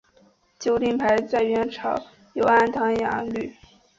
[0.57, 1.93] 酒令牌在元朝
[2.33, 3.53] 有安雅堂觥律。